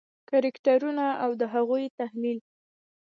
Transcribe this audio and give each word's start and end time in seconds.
کرکټرونه 0.29 1.05
او 1.23 1.31
د 1.39 1.41
هغوی 1.53 1.85
تحلیل: 1.99 2.39